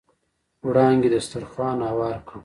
وړانګې 0.67 1.09
دسترخوان 1.13 1.77
هوار 1.89 2.17
کړ. 2.27 2.37